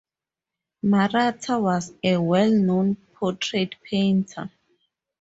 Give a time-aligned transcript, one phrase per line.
[0.83, 4.49] Maratta was a well-known portrait painter.